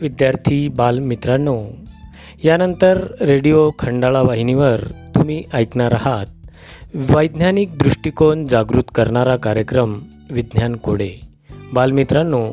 विद्यार्थी 0.00 0.68
बालमित्रांनो 0.68 1.64
यानंतर 2.44 3.06
रेडिओ 3.20 3.70
खंडाळा 3.78 4.22
वाहिनीवर 4.22 4.80
तुम्ही 5.14 5.44
ऐकणार 5.52 5.92
आहात 5.92 6.26
वैज्ञानिक 6.94 7.78
दृष्टिकोन 7.78 8.46
जागृत 8.46 8.82
करणारा 8.94 9.36
कार्यक्रम 9.36 10.00
विज्ञान 10.30 10.76
कोडे. 10.76 11.10
बालमित्रांनो 11.72 12.50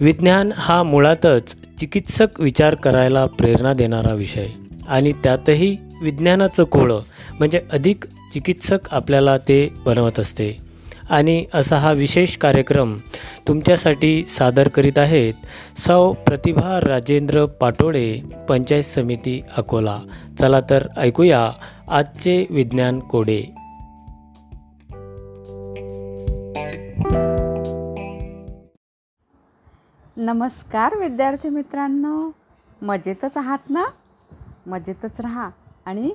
विज्ञान 0.00 0.52
हा 0.54 0.82
मुळातच 0.82 1.54
चिकित्सक 1.80 2.40
विचार 2.40 2.74
करायला 2.74 3.26
प्रेरणा 3.26 3.72
देणारा 3.72 4.14
विषय 4.14 4.46
आणि 4.88 5.12
त्यातही 5.12 5.76
विज्ञानाचं 6.02 6.64
कोळं 6.64 7.00
म्हणजे 7.38 7.60
अधिक 7.72 8.04
चिकित्सक 8.34 8.78
आपल्याला 8.90 9.38
ते 9.38 9.68
बनवत 9.86 10.20
असते. 10.20 10.72
आणि 11.10 11.44
असा 11.54 11.76
हा 11.76 11.92
विशेष 11.92 12.36
कार्यक्रम 12.36 12.98
तुमच्यासाठी 13.48 14.26
सादर 14.26 14.68
करीत 14.68 14.98
आहेत. 14.98 15.34
सौ 15.78 16.12
प्रतिभा 16.12 16.80
राजेंद्र 16.80 17.46
पाटोळे 17.46 18.20
पंचायत 18.48 18.82
समिती 18.82 19.42
अकोला. 19.56 20.00
चला 20.38 20.60
तर 20.70 20.88
ऐकूया 20.96 21.52
आजचे 21.88 22.46
विज्ञान 22.50 23.00
कोडे. 23.00 23.42
नमस्कार 30.16 30.98
विद्यार्थी 30.98 31.48
मित्रांनो. 31.48 32.30
मजेतच 32.82 33.36
आहात 33.36 33.58
ना? 33.70 33.84
मजेतच 34.66 35.20
राहा 35.20 35.50
आणि 35.86 36.10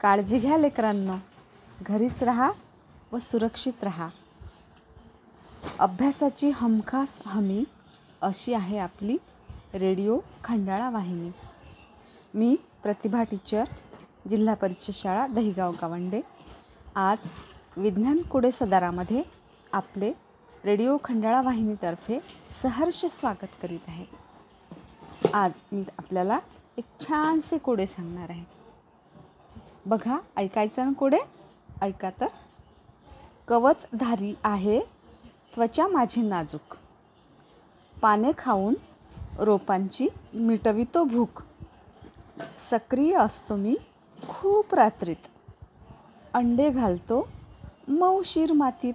काळजी 0.00 0.38
घ्या 0.38 0.58
लेकरांनो. 0.58 1.14
घरीच 1.86 2.22
राहा 2.22 2.52
व 3.12 3.18
सुरक्षित 3.18 3.84
राहा. 3.84 4.08
अभ्यासाची 5.78 6.50
हमखास 6.50 7.18
हमी 7.26 7.64
अशी 8.22 8.54
आहे 8.54 8.78
आपली 8.78 9.16
रेडिओ 9.74 10.18
खंडाळा 10.44 10.90
वाहिनी. 10.90 11.30
मी 12.34 12.56
प्रतिभा 12.82 13.22
टीचर 13.22 13.64
जिल्हा 14.30 14.54
परिषद 14.54 14.94
शाळा 14.94 15.26
दहिगाव 15.26 15.72
गावंडे. 15.72 16.20
आज 16.94 17.18
विज्ञान 17.76 18.22
कुडे 18.22 18.50
सदारामध्ये 18.50 19.22
आपले 19.72 20.12
रेडिओ 20.64 20.96
खंडाळा 21.04 21.42
वाहिनीतर्फे 21.42 22.18
सहर्ष 22.62 23.04
स्वागत 23.06 23.46
करीत 23.62 23.88
आहे. 23.88 24.04
आज 25.34 25.52
मी 25.72 25.84
आपल्याला 25.98 26.38
एक 26.76 26.84
छानसे 27.00 27.58
कोडे 27.58 27.86
सांगणार 27.86 28.30
आहे. 28.30 28.44
बघा 29.86 30.18
ऐकायचं 30.36 30.86
ना 30.86 30.92
कोडे? 30.92 31.18
ऐका 31.82 32.10
तर. 32.10 32.26
कवचधारी 33.48 34.34
आहे 34.44 34.97
त्वचा 35.58 35.86
माझी 35.86 36.22
नाजूक. 36.22 36.76
पाने 38.02 38.32
खाऊन 38.38 38.74
रोपांची 39.38 40.08
मिटवितो 40.34 41.04
भूक. 41.04 41.42
सक्रिय 42.56 43.16
असतो 43.16 43.56
मी 43.56 43.76
खूप 44.28 44.74
रात्रीत. 44.74 45.26
अंडे 46.34 46.70
घालतो 46.70 47.28
मऊशीर 47.88 48.52
मातीत. 48.52 48.94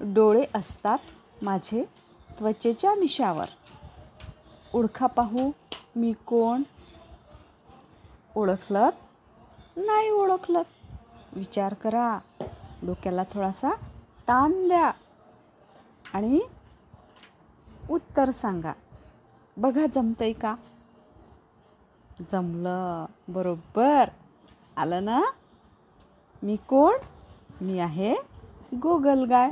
डोळे 0.00 0.44
असतात 0.54 0.98
माझे 1.42 1.84
त्वचेच्या 2.38 2.94
मिशावर. 2.94 3.46
ओळखा 4.74 5.06
पाहू 5.06 5.50
मी 5.96 6.12
कोण? 6.12 6.62
ओळखलत? 8.36 8.92
नाही 9.76 10.10
ओळखलत. 10.10 10.96
विचार 11.32 11.74
करा. 11.74 12.18
डोक्याला 12.82 13.22
थोडासा 13.22 13.70
ताण 14.28 14.68
द्या. 14.68 14.90
आणि 16.14 16.40
उत्तर 17.90 18.30
सांगा. 18.30 18.72
बघा 19.56 19.86
जमतंय 19.86 20.32
का? 20.32 20.54
जमलं. 22.32 23.06
बरोबर. 23.28 24.04
आलं 24.76 25.04
ना? 25.04 25.22
मी 26.42 26.56
कोण? 26.56 26.94
मी 27.60 27.78
आहे 27.78 28.14
गोगल 28.74 29.24
गाय 29.24 29.50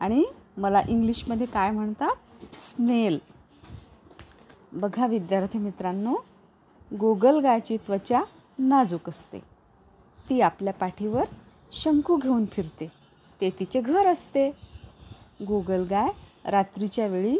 आणि 0.00 0.24
मला 0.56 0.82
इंग्लिशमध्ये 0.88 1.46
काय 1.46 1.70
म्हणतात? 1.70 2.16
स्नेल. 2.58 3.18
बघा 4.72 5.06
विद्यार्थी 5.06 5.58
मित्रांनो 5.58 6.14
गोगल 7.00 7.40
गायची 7.40 7.76
त्वचा 7.76 8.22
नाजूक 8.58 9.08
असते. 9.08 9.38
ती 10.28 10.40
आपल्या 10.40 10.72
पाठीवर 10.72 11.24
शंकू 11.72 12.16
घेऊन 12.16 12.44
फिरते. 12.46 12.92
ते 13.40 13.50
तिचे 13.50 13.80
घर 13.80 14.06
असते. 14.06 14.73
गोगलगाय 15.40 16.08
रात्रीच्या 16.50 17.06
वेळी 17.06 17.38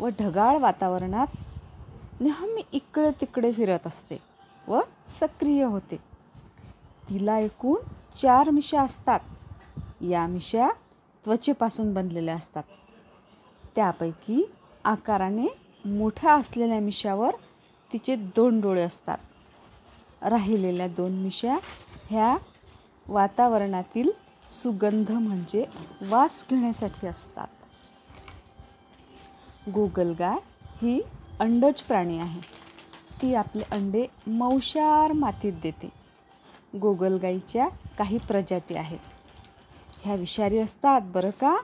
व 0.00 0.08
ढगाळ 0.20 0.58
वातावरणात 0.58 1.26
नेहमी 2.20 2.62
इकडे 2.72 3.10
तिकडे 3.10 3.52
फिरत 3.52 3.86
असते 3.86 4.18
व 4.68 4.80
सक्रिय 5.06 5.64
होते. 5.64 5.96
तिला 7.08 7.38
एकूण 7.38 7.80
चार 8.16 8.50
मिशा 8.50 8.82
असतात. 8.82 9.20
या 10.00 10.26
मिशा 10.26 10.68
त्वचेपासून 11.24 11.94
बनलेल्या 11.94 12.34
असतात. 12.34 12.62
त्यापैकी 13.76 14.44
आकाराने 14.84 15.46
मोठ्या 15.84 16.34
असलेल्या 16.34 16.80
मिशावर 16.80 17.34
तिचे 17.92 18.16
दोन 18.16 18.60
डोळे 18.60 18.82
असतात. 18.82 19.18
राहिलेल्या 20.22 20.88
दोन 20.88 21.12
मिशा 21.12 21.56
ह्या 22.08 22.36
वातावरणातील 23.08 24.10
सुगंध 24.52 25.10
म्हणजे 25.10 25.64
वास 26.02 26.44
घेण्यासाठी 26.50 27.06
असतात. 27.06 27.46
गोगलगाय 29.74 30.36
ही 30.82 31.00
अंडज 31.40 31.82
प्राणी 31.82 32.18
आहे. 32.18 32.40
ती 33.22 33.34
आपले 33.34 33.62
अंडे 33.70 34.06
मौशार 34.26 35.12
मातीत 35.12 35.52
देते. 35.62 35.88
गोगलगाईच्या 36.78 37.68
काही 37.98 38.18
प्रजाती 38.18 38.74
आहेत. 38.74 38.98
ह्या 40.02 40.14
विषारी 40.14 40.58
असतात 40.58 41.00
बरं 41.04 41.30
का? 41.30 41.56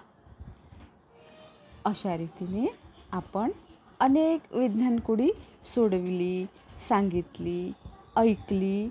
अशा 1.85 2.17
रीतीने 2.17 2.67
आपण 3.13 3.51
अनेक 4.01 4.41
विज्ञानकुडी 4.53 5.31
सोडविली 5.65 6.47
सांगितली 6.89 7.73
ऐकली 8.17 8.89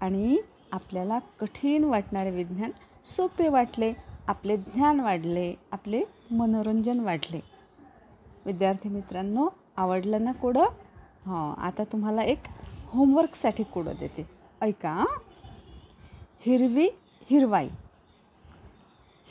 आणि 0.00 0.38
आपल्याला 0.72 1.18
कठीण 1.18 1.84
वाटणारे 1.84 2.30
विज्ञान 2.30 2.70
सोपे 3.04 3.48
वाटले 3.48 3.92
आपले 4.26 4.56
ज्ञान 4.56 5.00
वाढले 5.00 5.54
आपले 5.72 6.02
मनोरंजन 6.30 7.00
वाढले. 7.00 7.40
विद्यार्थी 8.46 8.88
मित्रांनो 8.88 9.48
आवडलं 9.76 10.24
ना 10.24 10.32
कोडं? 10.32 10.64
हां 11.26 11.62
आता 11.62 11.84
तुम्हाला 11.84 12.22
एक 12.22 12.38
होमवर्कसाठी 12.86 13.62
कोडं 13.62 13.92
देते. 14.00 14.30
ऐका 14.60 15.04
हिरवी 16.40 16.88
हिरवाई. 17.30 17.68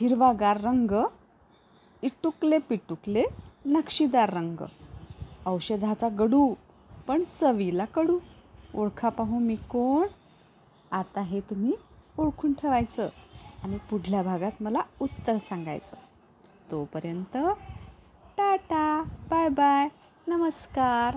हिरवागार 0.00 0.60
रंग 0.60 1.04
इटुकले 2.02 2.58
पिटुकले 2.58 3.24
नक्षीदार 3.66 4.34
रंग. 4.34 4.64
औषधाचा 5.46 6.08
गडू 6.08 6.54
पण 7.06 7.22
चवीला 7.40 7.84
कडू. 7.84 8.18
ओळखा 8.74 9.08
पाहू 9.08 9.38
मी 9.38 9.56
कोण? 9.56 10.06
आता 10.92 11.20
हे 11.20 11.40
तुम्ही 11.40 11.72
ओळखून 12.18 12.52
ठेवायचं. 12.52 13.08
आणि 13.64 13.78
पुढल्या 13.90 14.22
भागात 14.22 14.62
मला 14.62 14.80
उत्तर 15.00 15.38
सांगायचं. 15.38 15.96
तोपर्यंत 16.70 17.36
टाटा 18.38 19.02
बाय 19.30 19.48
बाय 19.48 19.88
नमस्कार. 20.26 21.16